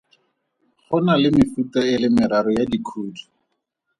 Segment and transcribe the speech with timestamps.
[0.87, 3.23] Go na le mefuta e le meraro ya dikhudu.